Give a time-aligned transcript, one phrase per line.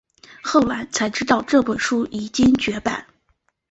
[0.41, 3.05] 后来才知道这本书已经绝版